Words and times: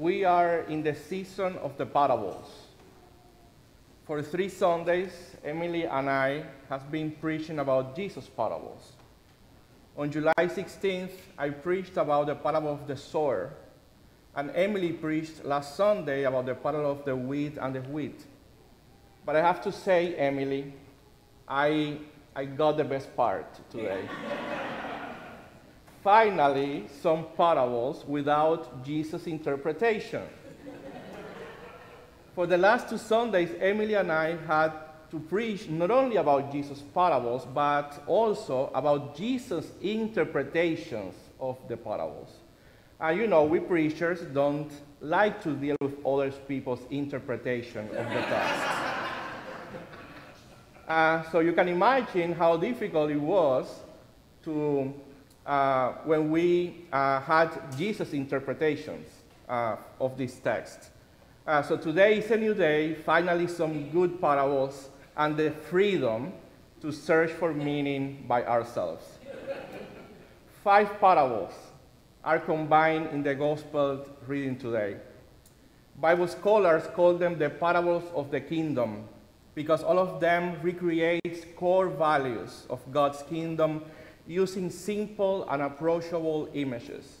we 0.00 0.24
are 0.24 0.60
in 0.68 0.82
the 0.82 0.94
season 0.94 1.56
of 1.62 1.76
the 1.78 1.86
parables. 1.86 2.46
For 4.06 4.20
three 4.20 4.50
Sundays, 4.50 5.36
Emily 5.42 5.84
and 5.84 6.10
I 6.10 6.44
have 6.68 6.90
been 6.90 7.12
preaching 7.12 7.58
about 7.60 7.96
Jesus' 7.96 8.28
parables. 8.28 8.92
On 9.96 10.10
July 10.10 10.34
16th, 10.38 11.12
I 11.38 11.48
preached 11.48 11.96
about 11.96 12.26
the 12.26 12.34
parable 12.34 12.74
of 12.74 12.86
the 12.86 12.96
sower, 12.96 13.54
and 14.34 14.50
Emily 14.54 14.92
preached 14.92 15.42
last 15.46 15.76
Sunday 15.76 16.24
about 16.24 16.44
the 16.44 16.54
parable 16.54 16.90
of 16.90 17.04
the 17.06 17.16
wheat 17.16 17.56
and 17.58 17.74
the 17.74 17.80
wheat. 17.80 18.22
But 19.24 19.34
I 19.36 19.40
have 19.40 19.62
to 19.62 19.72
say, 19.72 20.14
Emily, 20.16 20.74
I, 21.48 21.96
I 22.34 22.44
got 22.44 22.76
the 22.76 22.84
best 22.84 23.16
part 23.16 23.46
today. 23.70 24.06
Finally, 26.06 26.84
some 27.02 27.26
parables 27.36 28.04
without 28.06 28.84
Jesus' 28.84 29.26
interpretation. 29.26 30.22
For 32.32 32.46
the 32.46 32.56
last 32.56 32.88
two 32.88 32.96
Sundays, 32.96 33.50
Emily 33.58 33.94
and 33.94 34.12
I 34.12 34.36
had 34.46 34.70
to 35.10 35.18
preach 35.18 35.68
not 35.68 35.90
only 35.90 36.14
about 36.14 36.52
Jesus' 36.52 36.80
parables, 36.94 37.44
but 37.52 38.04
also 38.06 38.70
about 38.72 39.16
Jesus' 39.16 39.72
interpretations 39.82 41.16
of 41.40 41.56
the 41.66 41.76
parables. 41.76 42.30
And 43.00 43.18
you 43.18 43.26
know, 43.26 43.42
we 43.42 43.58
preachers 43.58 44.20
don't 44.32 44.70
like 45.00 45.42
to 45.42 45.56
deal 45.56 45.74
with 45.80 46.06
other 46.06 46.30
people's 46.30 46.86
interpretation 46.88 47.88
of 47.88 48.06
the 48.14 48.22
text. 48.30 48.64
uh, 50.86 51.22
so 51.32 51.40
you 51.40 51.52
can 51.52 51.66
imagine 51.66 52.32
how 52.32 52.56
difficult 52.56 53.10
it 53.10 53.20
was 53.20 53.66
to, 54.44 54.94
uh, 55.46 55.92
when 56.04 56.30
we 56.30 56.84
uh, 56.92 57.20
had 57.20 57.50
Jesus' 57.76 58.12
interpretations 58.12 59.08
uh, 59.48 59.76
of 60.00 60.18
this 60.18 60.38
text. 60.38 60.90
Uh, 61.46 61.62
so 61.62 61.76
today 61.76 62.18
is 62.18 62.30
a 62.32 62.36
new 62.36 62.54
day, 62.54 62.94
finally 62.94 63.46
some 63.46 63.88
good 63.90 64.20
parables 64.20 64.90
and 65.16 65.36
the 65.36 65.50
freedom 65.50 66.32
to 66.80 66.90
search 66.90 67.30
for 67.30 67.54
meaning 67.54 68.24
by 68.26 68.44
ourselves. 68.44 69.04
Five 70.64 70.98
parables 71.00 71.52
are 72.24 72.40
combined 72.40 73.10
in 73.12 73.22
the 73.22 73.34
gospel 73.34 74.04
reading 74.26 74.58
today. 74.58 74.96
Bible 76.00 76.26
scholars 76.26 76.82
call 76.94 77.14
them 77.14 77.38
the 77.38 77.48
parables 77.48 78.04
of 78.14 78.32
the 78.32 78.40
kingdom 78.40 79.04
because 79.54 79.82
all 79.82 79.98
of 79.98 80.20
them 80.20 80.60
recreate 80.60 81.56
core 81.56 81.88
values 81.88 82.66
of 82.68 82.80
God's 82.92 83.22
kingdom 83.22 83.82
using 84.26 84.70
simple 84.70 85.48
and 85.48 85.62
approachable 85.62 86.48
images. 86.54 87.20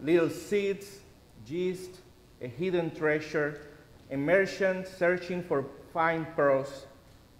Little 0.00 0.30
seeds, 0.30 0.98
yeast, 1.46 1.90
a 2.40 2.48
hidden 2.48 2.94
treasure, 2.94 3.60
a 4.10 4.16
merchant 4.16 4.86
searching 4.86 5.42
for 5.42 5.64
fine 5.92 6.26
pearls, 6.36 6.86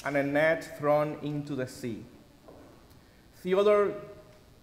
and 0.04 0.16
a 0.16 0.22
net 0.22 0.78
thrown 0.78 1.18
into 1.22 1.54
the 1.54 1.66
sea. 1.66 2.04
Theodore 3.42 3.94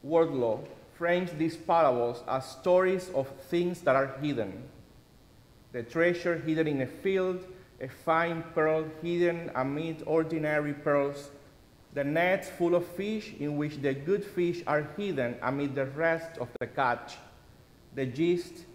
Wardlaw 0.03 0.59
frames 0.97 1.31
these 1.31 1.55
parables 1.55 2.23
as 2.27 2.45
stories 2.45 3.09
of 3.15 3.27
things 3.49 3.81
that 3.81 3.95
are 3.95 4.15
hidden. 4.21 4.63
The 5.71 5.83
treasure 5.83 6.37
hidden 6.37 6.67
in 6.67 6.81
a 6.81 6.87
field, 6.87 7.45
a 7.79 7.87
fine 7.87 8.43
pearl 8.53 8.85
hidden 9.01 9.51
amid 9.55 10.03
ordinary 10.05 10.73
pearls, 10.73 11.29
the 11.93 12.03
nets 12.03 12.49
full 12.49 12.75
of 12.75 12.85
fish 12.85 13.33
in 13.39 13.57
which 13.57 13.81
the 13.81 13.93
good 13.93 14.23
fish 14.23 14.61
are 14.67 14.87
hidden 14.95 15.35
amid 15.41 15.73
the 15.75 15.85
rest 15.85 16.37
of 16.37 16.47
the 16.59 16.67
catch, 16.67 17.17
the 17.95 18.05
yeast 18.05 18.65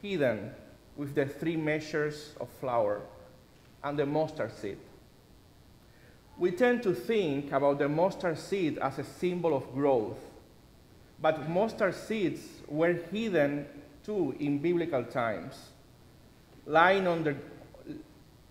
hidden 0.00 0.52
with 0.96 1.14
the 1.14 1.26
three 1.26 1.56
measures 1.56 2.34
of 2.40 2.48
flour, 2.60 3.00
and 3.82 3.98
the 3.98 4.06
mustard 4.06 4.52
seed. 4.52 4.78
We 6.38 6.52
tend 6.52 6.82
to 6.84 6.94
think 6.94 7.52
about 7.52 7.78
the 7.78 7.88
mustard 7.88 8.38
seed 8.38 8.78
as 8.78 8.98
a 8.98 9.04
symbol 9.04 9.54
of 9.54 9.72
growth, 9.74 10.18
but 11.20 11.50
mustard 11.50 11.94
seeds 11.94 12.40
were 12.68 12.94
hidden 13.10 13.66
too 14.04 14.34
in 14.38 14.58
biblical 14.58 15.04
times, 15.04 15.70
lying, 16.66 17.36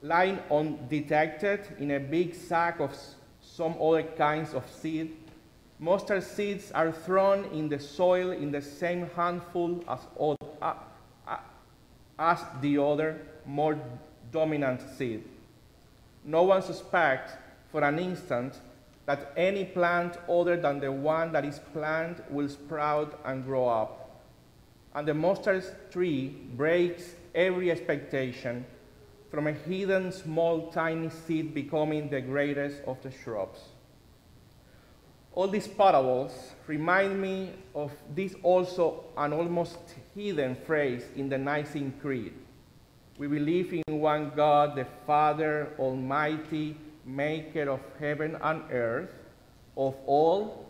lying 0.02 0.40
undetected 0.52 1.62
in 1.80 1.92
a 1.92 2.00
big 2.00 2.36
sack 2.36 2.80
of 2.80 2.96
some 3.60 3.76
other 3.82 4.04
kinds 4.04 4.54
of 4.54 4.64
seed. 4.72 5.12
Mustard 5.80 6.24
seeds 6.24 6.72
are 6.72 6.94
thrown 6.94 7.44
in 7.52 7.68
the 7.68 7.78
soil 7.78 8.32
in 8.32 8.52
the 8.52 8.62
same 8.62 9.10
handful 9.18 9.84
as, 9.86 10.00
as 12.18 12.40
the 12.62 12.82
other, 12.82 13.20
more 13.46 13.78
dominant 14.32 14.82
seed. 14.98 15.26
No 16.24 16.44
one 16.44 16.62
suspects 16.62 17.34
for 17.70 17.84
an 17.84 18.00
instant 18.00 18.54
that 19.06 19.34
any 19.36 19.66
plant 19.66 20.16
other 20.30 20.56
than 20.56 20.80
the 20.80 20.92
one 20.92 21.34
that 21.34 21.44
is 21.44 21.60
planted 21.74 22.24
will 22.30 22.48
sprout 22.48 23.20
and 23.26 23.44
grow 23.44 23.68
up. 23.68 24.22
And 24.96 25.06
the 25.06 25.14
mustard 25.14 25.66
tree 25.92 26.30
breaks 26.56 27.04
every 27.36 27.72
expectation 27.72 28.64
from 29.30 29.48
a 29.48 29.52
hidden 29.52 30.12
small 30.12 30.72
tiny 30.72 31.10
seed 31.10 31.54
becoming 31.54 32.10
the 32.10 32.22
greatest 32.22 32.82
of 32.88 33.02
the 33.04 33.12
shrubs. 33.12 33.60
All 35.34 35.48
these 35.48 35.68
parables 35.68 36.32
remind 36.68 37.22
me 37.22 37.52
of 37.76 37.92
this 38.16 38.36
also 38.42 39.06
an 39.16 39.32
almost 39.32 39.78
hidden 40.16 40.56
phrase 40.56 41.04
in 41.16 41.30
the 41.30 41.38
Nicene 41.38 41.94
Creed. 42.02 42.34
We 43.18 43.28
believe 43.28 43.74
in 43.74 44.00
one 44.00 44.32
God, 44.36 44.76
the 44.76 44.88
Father 45.06 45.74
Almighty, 45.78 46.76
maker 47.06 47.70
of 47.70 47.82
heaven 48.00 48.38
and 48.42 48.64
earth, 48.72 49.14
of 49.78 49.96
all 50.06 50.66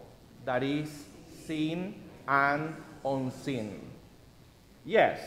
that 0.45 0.63
is 0.63 1.05
seen 1.45 2.01
and 2.27 2.75
unseen. 3.05 3.79
Yes, 4.85 5.19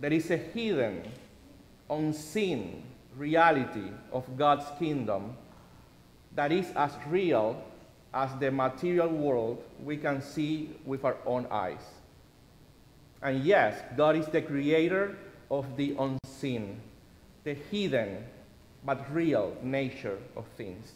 there 0.00 0.12
is 0.12 0.30
a 0.30 0.36
hidden, 0.36 1.02
unseen 1.92 2.82
reality 3.16 3.90
of 4.12 4.24
God's 4.36 4.66
kingdom 4.78 5.36
that 6.34 6.50
is 6.50 6.66
as 6.74 6.92
real 7.08 7.62
as 8.14 8.30
the 8.40 8.50
material 8.50 9.08
world 9.08 9.62
we 9.84 9.96
can 9.96 10.22
see 10.22 10.70
with 10.84 11.04
our 11.04 11.16
own 11.26 11.46
eyes. 11.50 11.84
And 13.22 13.44
yes, 13.44 13.80
God 13.96 14.16
is 14.16 14.26
the 14.26 14.42
creator 14.42 15.16
of 15.50 15.76
the 15.76 15.96
unseen, 15.98 16.80
the 17.44 17.54
hidden 17.54 18.24
but 18.84 19.14
real 19.14 19.56
nature 19.62 20.18
of 20.36 20.44
things. 20.56 20.92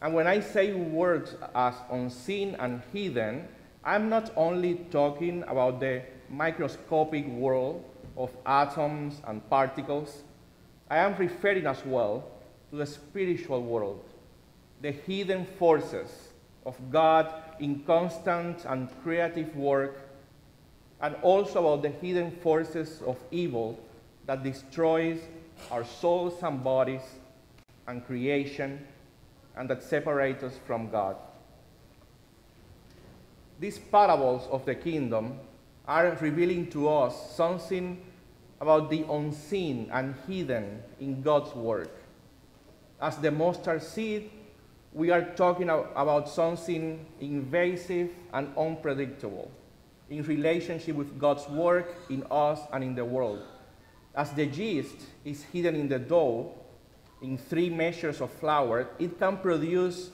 And 0.00 0.14
when 0.14 0.26
I 0.26 0.40
say 0.40 0.72
words 0.72 1.34
as 1.54 1.74
unseen 1.90 2.56
and 2.58 2.80
hidden, 2.92 3.46
I'm 3.84 4.08
not 4.08 4.32
only 4.36 4.76
talking 4.90 5.42
about 5.42 5.80
the 5.80 6.02
microscopic 6.30 7.26
world 7.26 7.84
of 8.16 8.30
atoms 8.46 9.20
and 9.26 9.48
particles, 9.48 10.22
I 10.90 10.98
am 10.98 11.16
referring 11.16 11.66
as 11.66 11.84
well 11.84 12.24
to 12.70 12.76
the 12.76 12.86
spiritual 12.86 13.62
world, 13.62 14.04
the 14.80 14.92
hidden 14.92 15.44
forces 15.44 16.10
of 16.66 16.76
God 16.90 17.32
in 17.58 17.80
constant 17.80 18.64
and 18.64 18.88
creative 19.02 19.54
work, 19.56 20.08
and 21.00 21.14
also 21.22 21.60
about 21.66 21.82
the 21.82 21.88
hidden 21.88 22.30
forces 22.30 23.00
of 23.06 23.16
evil 23.30 23.78
that 24.26 24.42
destroys 24.42 25.20
our 25.70 25.84
souls 25.84 26.42
and 26.42 26.62
bodies 26.62 27.02
and 27.86 28.06
creation 28.06 28.86
and 29.56 29.68
that 29.68 29.82
separate 29.82 30.42
us 30.42 30.58
from 30.66 30.90
God. 30.90 31.16
These 33.58 33.78
parables 33.78 34.48
of 34.50 34.64
the 34.64 34.74
kingdom 34.74 35.38
are 35.90 36.16
revealing 36.20 36.68
to 36.68 36.88
us 36.88 37.34
something 37.34 38.00
about 38.60 38.88
the 38.90 39.04
unseen 39.10 39.90
and 39.92 40.14
hidden 40.24 40.80
in 41.00 41.20
God's 41.20 41.52
work. 41.52 41.90
As 43.02 43.16
the 43.16 43.32
mustard 43.32 43.82
seed, 43.82 44.30
we 44.92 45.10
are 45.10 45.34
talking 45.34 45.68
about 45.68 46.28
something 46.28 47.04
invasive 47.20 48.10
and 48.32 48.56
unpredictable 48.56 49.50
in 50.08 50.22
relationship 50.22 50.94
with 50.94 51.18
God's 51.18 51.48
work 51.48 51.92
in 52.08 52.24
us 52.30 52.60
and 52.72 52.84
in 52.84 52.94
the 52.94 53.04
world. 53.04 53.42
As 54.14 54.30
the 54.30 54.46
yeast 54.46 54.96
is 55.24 55.42
hidden 55.42 55.74
in 55.74 55.88
the 55.88 55.98
dough 55.98 56.52
in 57.20 57.36
three 57.36 57.68
measures 57.68 58.20
of 58.20 58.30
flour, 58.34 58.86
it 59.00 59.18
can 59.18 59.38
produce 59.38 60.10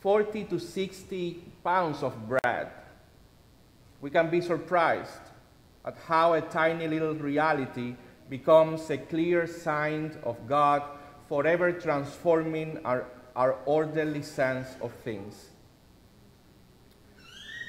40 0.00 0.44
to 0.44 0.58
60 0.58 1.44
pounds 1.62 2.02
of 2.02 2.12
bread. 2.28 2.81
We 4.02 4.10
can 4.10 4.30
be 4.30 4.40
surprised 4.40 5.30
at 5.84 5.96
how 6.06 6.34
a 6.34 6.40
tiny 6.40 6.88
little 6.88 7.14
reality 7.14 7.94
becomes 8.28 8.90
a 8.90 8.98
clear 8.98 9.46
sign 9.46 10.18
of 10.24 10.48
God 10.48 10.82
forever 11.28 11.70
transforming 11.70 12.80
our, 12.84 13.06
our 13.36 13.52
orderly 13.64 14.22
sense 14.22 14.68
of 14.80 14.92
things. 15.04 15.50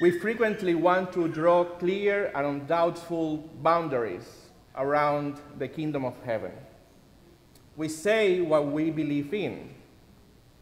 We 0.01 0.09
frequently 0.19 0.73
want 0.73 1.13
to 1.13 1.27
draw 1.27 1.65
clear 1.65 2.31
and 2.33 2.47
undoubtful 2.47 3.37
boundaries 3.61 4.49
around 4.75 5.39
the 5.59 5.67
kingdom 5.67 6.03
of 6.03 6.15
heaven. 6.23 6.51
We 7.77 7.89
say 7.89 8.41
what 8.41 8.71
we 8.71 8.89
believe 8.89 9.35
in, 9.35 9.69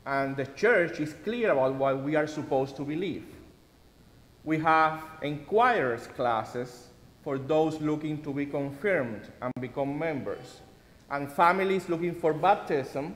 and 0.06 0.36
the 0.36 0.48
church 0.48 1.00
is 1.00 1.14
clear 1.24 1.52
about 1.52 1.76
what 1.76 2.04
we 2.04 2.18
are 2.18 2.28
supposed 2.28 2.76
to 2.76 2.84
believe. 2.84 3.26
We 4.44 4.58
have 4.60 5.04
inquirers 5.22 6.08
classes 6.08 6.88
for 7.24 7.38
those 7.38 7.80
looking 7.80 8.24
to 8.24 8.34
be 8.34 8.46
confirmed 8.46 9.22
and 9.42 9.54
become 9.60 9.98
members, 9.98 10.62
and 11.12 11.32
families 11.32 11.88
looking 11.90 12.16
for 12.16 12.34
baptism 12.34 13.14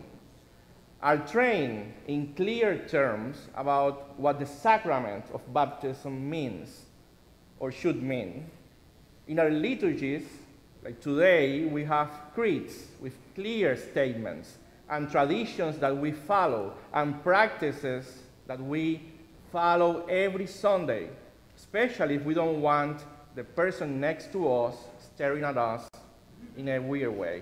are 1.02 1.18
trained 1.18 1.94
in 2.08 2.34
clear 2.36 2.78
terms 2.88 3.48
about 3.56 4.20
what 4.20 4.40
the 4.40 4.46
sacrament 4.46 5.26
of 5.34 5.42
baptism 5.54 6.30
means 6.30 6.84
or 7.60 7.72
should 7.72 8.02
mean. 8.02 8.50
In 9.28 9.40
our 9.40 9.50
liturgies, 9.50 10.28
like 10.84 11.02
today, 11.02 11.66
we 11.66 11.84
have 11.86 12.10
creeds 12.36 12.86
with 13.02 13.14
clear 13.34 13.76
statements 13.76 14.58
and 14.90 15.10
traditions 15.10 15.80
that 15.80 15.96
we 15.98 16.12
follow 16.12 16.74
and 16.94 17.24
practices 17.24 18.22
that 18.46 18.60
we 18.60 19.02
follow 19.56 20.06
every 20.08 20.46
Sunday, 20.46 21.08
especially 21.56 22.16
if 22.16 22.26
we 22.26 22.34
don't 22.34 22.60
want 22.62 23.06
the 23.36 23.44
person 23.62 24.02
next 24.02 24.34
to 24.34 24.54
us 24.54 24.76
staring 25.00 25.46
at 25.46 25.58
us 25.58 25.88
in 26.58 26.68
a 26.68 26.78
weird 26.78 27.16
way. 27.16 27.42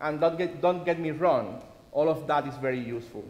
and 0.00 0.18
don't 0.18 0.36
get, 0.36 0.60
don't 0.60 0.84
get 0.84 0.98
me 0.98 1.12
wrong, 1.12 1.62
all 1.92 2.08
of 2.08 2.26
that 2.26 2.44
is 2.48 2.56
very 2.56 2.80
useful. 2.80 3.24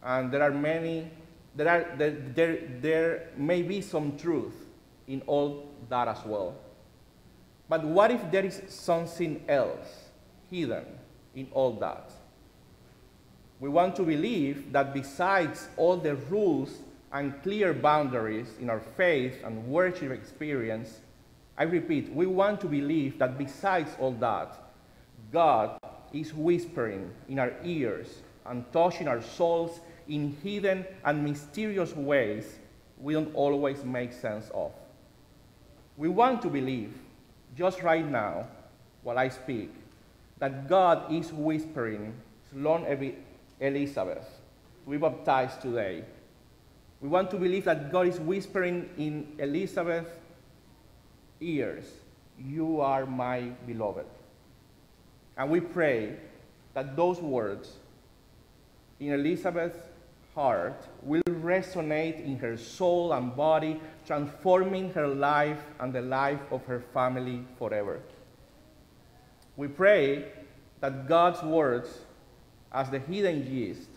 And 0.00 0.30
there 0.30 0.40
are 0.40 0.52
many, 0.52 1.10
there, 1.56 1.68
are, 1.68 1.96
there, 1.96 2.10
there, 2.32 2.58
there 2.80 3.30
may 3.36 3.62
be 3.62 3.80
some 3.80 4.16
truth 4.16 4.54
in 5.08 5.20
all 5.26 5.66
that 5.88 6.06
as 6.06 6.24
well. 6.24 6.54
But 7.68 7.82
what 7.82 8.12
if 8.12 8.30
there 8.30 8.46
is 8.46 8.62
something 8.68 9.42
else 9.48 10.10
hidden 10.48 10.84
in 11.34 11.48
all 11.50 11.72
that? 11.80 12.12
We 13.60 13.68
want 13.68 13.96
to 13.96 14.02
believe 14.02 14.72
that 14.72 14.94
besides 14.94 15.68
all 15.76 15.96
the 15.96 16.14
rules 16.14 16.78
and 17.12 17.42
clear 17.42 17.74
boundaries 17.74 18.48
in 18.60 18.70
our 18.70 18.80
faith 18.80 19.42
and 19.44 19.66
worship 19.66 20.12
experience, 20.12 21.00
I 21.56 21.64
repeat, 21.64 22.12
we 22.12 22.26
want 22.26 22.60
to 22.60 22.66
believe 22.66 23.18
that 23.18 23.36
besides 23.36 23.90
all 23.98 24.12
that, 24.12 24.54
God 25.32 25.80
is 26.12 26.32
whispering 26.32 27.10
in 27.28 27.40
our 27.40 27.52
ears 27.64 28.22
and 28.46 28.64
touching 28.72 29.08
our 29.08 29.20
souls 29.20 29.80
in 30.08 30.36
hidden 30.42 30.86
and 31.04 31.24
mysterious 31.24 31.94
ways 31.96 32.58
we 33.00 33.14
don't 33.14 33.34
always 33.34 33.84
make 33.84 34.12
sense 34.12 34.50
of. 34.54 34.72
We 35.96 36.08
want 36.08 36.42
to 36.42 36.48
believe, 36.48 36.94
just 37.56 37.82
right 37.82 38.08
now, 38.08 38.46
while 39.02 39.18
I 39.18 39.28
speak, 39.28 39.70
that 40.38 40.68
God 40.68 41.12
is 41.12 41.32
whispering 41.32 42.14
Elizabeth 43.60 44.26
We 44.86 44.96
be 44.96 45.02
baptized 45.02 45.60
today. 45.60 46.04
We 47.00 47.08
want 47.08 47.30
to 47.30 47.36
believe 47.36 47.64
that 47.64 47.92
God 47.92 48.08
is 48.08 48.18
whispering 48.18 48.88
in 48.96 49.34
Elizabeth's 49.38 50.10
ears, 51.40 51.84
You 52.38 52.80
are 52.80 53.06
my 53.06 53.40
beloved. 53.66 54.06
And 55.36 55.50
we 55.50 55.60
pray 55.60 56.16
that 56.74 56.96
those 56.96 57.20
words 57.20 57.76
in 58.98 59.12
Elizabeth's 59.12 59.78
heart 60.34 60.88
will 61.02 61.22
resonate 61.28 62.24
in 62.24 62.38
her 62.38 62.56
soul 62.56 63.12
and 63.12 63.34
body, 63.34 63.80
transforming 64.06 64.92
her 64.92 65.06
life 65.06 65.58
and 65.80 65.92
the 65.92 66.02
life 66.02 66.40
of 66.50 66.64
her 66.66 66.80
family 66.94 67.44
forever. 67.58 68.00
We 69.56 69.68
pray 69.68 70.26
that 70.80 71.08
God's 71.08 71.42
words, 71.42 71.88
as 72.72 72.90
the 72.90 72.98
hidden 72.98 73.46
yeast, 73.46 73.88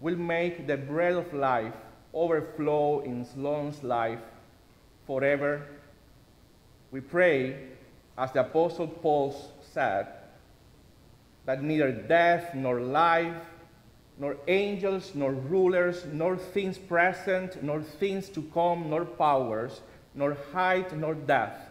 will 0.00 0.16
make 0.16 0.66
the 0.66 0.76
bread 0.76 1.14
of 1.14 1.32
life 1.32 1.74
overflow 2.12 3.00
in 3.00 3.24
Sloan's 3.24 3.82
life 3.82 4.20
forever. 5.06 5.62
We 6.90 7.00
pray, 7.00 7.56
as 8.16 8.32
the 8.32 8.40
Apostle 8.40 8.88
Paul 8.88 9.34
said, 9.72 10.06
that 11.46 11.62
neither 11.62 11.92
death 11.92 12.54
nor 12.54 12.80
life, 12.80 13.42
nor 14.18 14.36
angels, 14.46 15.12
nor 15.14 15.32
rulers, 15.32 16.04
nor 16.12 16.36
things 16.36 16.78
present, 16.78 17.62
nor 17.62 17.82
things 17.82 18.28
to 18.30 18.42
come, 18.54 18.88
nor 18.88 19.04
powers, 19.04 19.80
nor 20.14 20.36
height, 20.52 20.96
nor 20.96 21.14
depth, 21.14 21.68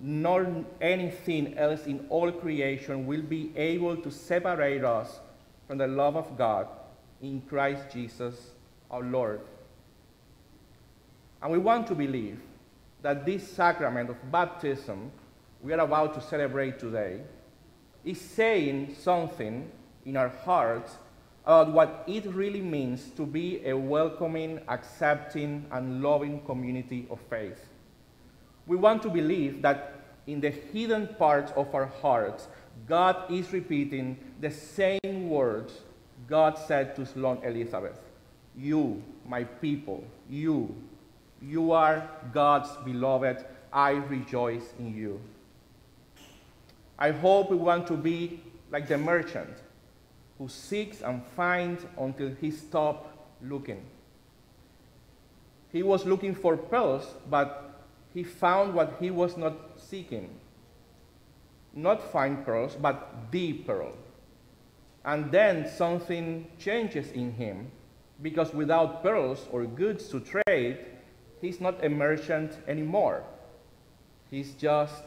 nor 0.00 0.64
anything 0.80 1.56
else 1.56 1.86
in 1.86 2.04
all 2.08 2.32
creation 2.32 3.06
will 3.06 3.22
be 3.22 3.52
able 3.56 3.96
to 3.96 4.10
separate 4.10 4.84
us 4.84 5.20
from 5.68 5.78
the 5.78 5.86
love 5.86 6.16
of 6.16 6.36
God 6.36 6.66
in 7.20 7.42
Christ 7.42 7.84
Jesus 7.92 8.52
our 8.90 9.02
Lord. 9.02 9.40
And 11.42 11.52
we 11.52 11.58
want 11.58 11.86
to 11.88 11.94
believe 11.94 12.40
that 13.02 13.24
this 13.26 13.46
sacrament 13.46 14.10
of 14.10 14.16
baptism 14.32 15.12
we 15.62 15.72
are 15.74 15.80
about 15.80 16.14
to 16.14 16.20
celebrate 16.20 16.78
today 16.78 17.20
is 18.04 18.20
saying 18.20 18.96
something 18.98 19.70
in 20.06 20.16
our 20.16 20.28
hearts 20.28 20.96
about 21.44 21.72
what 21.72 22.04
it 22.06 22.24
really 22.26 22.60
means 22.60 23.10
to 23.16 23.26
be 23.26 23.64
a 23.66 23.76
welcoming, 23.76 24.60
accepting, 24.68 25.66
and 25.72 26.02
loving 26.02 26.40
community 26.42 27.06
of 27.10 27.18
faith. 27.28 27.68
We 28.66 28.76
want 28.76 29.02
to 29.02 29.10
believe 29.10 29.62
that 29.62 30.00
in 30.26 30.40
the 30.40 30.50
hidden 30.50 31.08
parts 31.18 31.52
of 31.56 31.74
our 31.74 31.86
hearts, 31.86 32.48
God 32.86 33.30
is 33.30 33.52
repeating 33.52 34.18
the 34.40 34.50
same 34.50 35.17
words 35.28 35.72
God 36.26 36.58
said 36.58 36.96
to 36.96 37.06
Sloan 37.06 37.38
Elizabeth 37.44 37.98
You, 38.56 39.02
my 39.26 39.44
people, 39.44 40.04
you, 40.28 40.74
you 41.40 41.72
are 41.72 42.08
God's 42.32 42.70
beloved. 42.84 43.44
I 43.72 43.90
rejoice 43.90 44.72
in 44.78 44.94
you. 44.94 45.20
I 46.98 47.10
hope 47.12 47.50
we 47.50 47.56
want 47.56 47.86
to 47.88 47.96
be 47.96 48.40
like 48.70 48.88
the 48.88 48.98
merchant 48.98 49.56
who 50.38 50.48
seeks 50.48 51.02
and 51.02 51.22
finds 51.36 51.84
until 51.98 52.34
he 52.40 52.50
stops 52.50 53.08
looking. 53.42 53.82
He 55.70 55.82
was 55.82 56.06
looking 56.06 56.34
for 56.34 56.56
pearls, 56.56 57.06
but 57.28 57.84
he 58.14 58.24
found 58.24 58.74
what 58.74 58.96
he 59.00 59.10
was 59.10 59.36
not 59.36 59.54
seeking. 59.76 60.30
Not 61.74 62.02
fine 62.10 62.42
pearls, 62.44 62.74
but 62.74 63.30
the 63.30 63.52
pearl. 63.52 63.92
And 65.08 65.32
then 65.32 65.66
something 65.68 66.46
changes 66.58 67.10
in 67.10 67.32
him, 67.32 67.72
because 68.22 68.54
without 68.54 69.02
pearls 69.02 69.48
or 69.50 69.64
goods 69.64 70.08
to 70.10 70.20
trade, 70.20 70.78
he's 71.40 71.60
not 71.60 71.84
a 71.84 71.88
merchant 71.88 72.52
anymore. 72.68 73.24
He's 74.30 74.52
just 74.52 75.02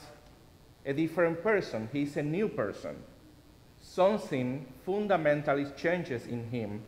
a 0.85 0.91
different 0.91 1.41
person. 1.41 1.87
He's 1.93 2.17
a 2.17 2.23
new 2.23 2.49
person 2.49 2.97
something 3.81 4.65
fundamentally 4.85 5.65
changes 5.75 6.27
in 6.27 6.49
him. 6.49 6.81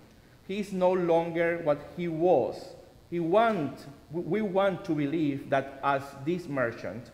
He's 0.48 0.72
no 0.72 0.92
longer 0.92 1.60
what 1.64 1.82
he 1.98 2.08
was. 2.08 2.76
He 3.10 3.20
want, 3.20 3.86
we 4.12 4.42
want 4.42 4.86
to 4.86 4.96
believe 4.96 5.50
that 5.50 5.80
as 5.84 6.04
this 6.26 6.48
merchant, 6.48 7.12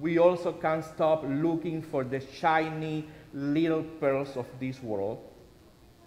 we 0.00 0.18
also 0.18 0.52
can't 0.52 0.84
stop 0.84 1.24
looking 1.26 1.82
for 1.82 2.04
the 2.04 2.20
shiny 2.20 3.06
little 3.32 3.82
pearls 3.82 4.36
of 4.36 4.46
this 4.60 4.82
world, 4.82 5.18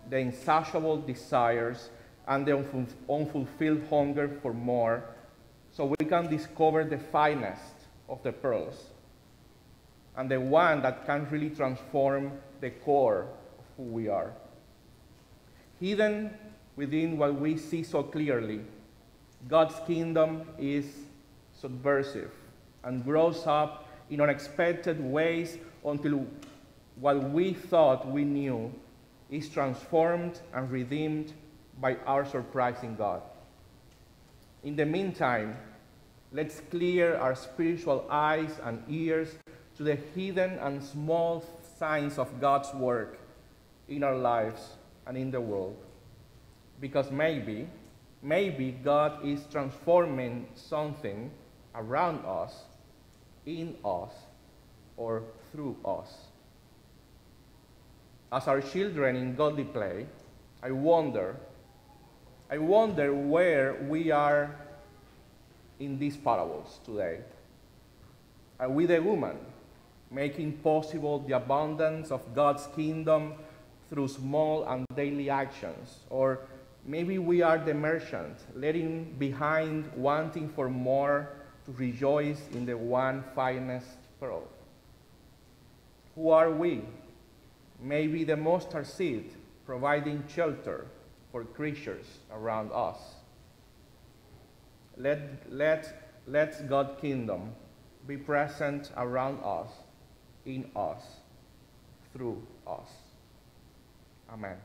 the 0.09 0.17
insatiable 0.17 0.97
desires, 0.97 1.89
and 2.27 2.45
the 2.45 2.55
unfulfilled 3.09 3.83
hunger 3.89 4.29
for 4.41 4.53
more, 4.53 5.03
so 5.71 5.85
we 5.85 6.05
can 6.05 6.29
discover 6.29 6.83
the 6.83 6.97
finest 6.97 7.73
of 8.07 8.21
the 8.23 8.31
pearls 8.31 8.91
and 10.17 10.29
the 10.29 10.39
one 10.39 10.81
that 10.81 11.05
can 11.05 11.27
really 11.29 11.49
transform 11.49 12.31
the 12.59 12.69
core 12.69 13.27
of 13.57 13.65
who 13.77 13.83
we 13.83 14.07
are. 14.07 14.31
Hidden 15.79 16.31
within 16.75 17.17
what 17.17 17.39
we 17.39 17.57
see 17.57 17.83
so 17.83 18.03
clearly, 18.03 18.61
God's 19.47 19.75
kingdom 19.87 20.43
is 20.59 20.85
subversive 21.53 22.33
and 22.83 23.03
grows 23.03 23.47
up 23.47 23.80
in 24.11 24.21
unexpected 24.21 25.03
ways 25.03 25.57
until 25.83 26.27
what 26.97 27.31
we 27.31 27.53
thought 27.53 28.07
we 28.07 28.23
knew 28.23 28.71
is 29.31 29.49
transformed 29.49 30.39
and 30.53 30.69
redeemed 30.69 31.33
by 31.79 31.95
our 32.05 32.25
surprising 32.25 32.95
God. 32.95 33.23
In 34.63 34.75
the 34.75 34.85
meantime, 34.85 35.57
let's 36.31 36.61
clear 36.69 37.15
our 37.15 37.33
spiritual 37.33 38.05
eyes 38.11 38.59
and 38.63 38.83
ears 38.87 39.29
to 39.77 39.83
the 39.83 39.95
hidden 39.95 40.59
and 40.59 40.83
small 40.83 41.43
signs 41.79 42.19
of 42.19 42.39
God's 42.39 42.71
work 42.73 43.17
in 43.87 44.03
our 44.03 44.15
lives 44.15 44.75
and 45.07 45.17
in 45.17 45.31
the 45.31 45.41
world. 45.41 45.77
Because 46.79 47.09
maybe, 47.09 47.67
maybe 48.21 48.71
God 48.83 49.25
is 49.25 49.45
transforming 49.49 50.47
something 50.53 51.31
around 51.73 52.25
us, 52.25 52.65
in 53.45 53.75
us, 53.83 54.11
or 54.97 55.23
through 55.51 55.75
us. 55.85 56.09
As 58.31 58.47
our 58.47 58.61
children 58.61 59.15
in 59.15 59.35
godly 59.35 59.63
play, 59.63 60.05
I 60.63 60.71
wonder, 60.71 61.35
I 62.49 62.57
wonder 62.59 63.13
where 63.13 63.73
we 63.89 64.11
are 64.11 64.55
in 65.79 65.97
these 65.97 66.15
parables 66.15 66.79
today. 66.85 67.19
Are 68.59 68.69
we 68.69 68.85
the 68.85 69.01
woman, 69.01 69.37
making 70.11 70.53
possible 70.59 71.19
the 71.19 71.35
abundance 71.35 72.11
of 72.11 72.35
God's 72.35 72.67
kingdom 72.75 73.33
through 73.89 74.07
small 74.07 74.65
and 74.65 74.85
daily 74.95 75.29
actions? 75.29 75.97
Or 76.09 76.41
maybe 76.85 77.17
we 77.17 77.41
are 77.41 77.57
the 77.57 77.73
merchant, 77.73 78.37
letting 78.55 79.15
behind 79.17 79.91
wanting 79.95 80.47
for 80.49 80.69
more 80.69 81.29
to 81.65 81.71
rejoice 81.73 82.41
in 82.53 82.65
the 82.65 82.77
one 82.77 83.23
finest 83.35 83.87
pearl. 84.19 84.43
Who 86.15 86.29
are 86.29 86.51
we? 86.51 86.81
Maybe 87.79 88.23
the 88.23 88.37
mustard 88.37 88.87
seed, 88.87 89.31
providing 89.65 90.23
shelter 90.33 90.85
for 91.31 91.43
creatures 91.43 92.05
around 92.31 92.71
us. 92.73 92.97
Let, 94.97 95.19
let, 95.49 96.11
let 96.27 96.69
God's 96.69 96.99
kingdom 96.99 97.53
be 98.07 98.17
present 98.17 98.91
around 98.97 99.39
us, 99.43 99.69
in 100.45 100.69
us, 100.75 101.03
through 102.13 102.45
us. 102.67 102.89
Amen. 104.31 104.57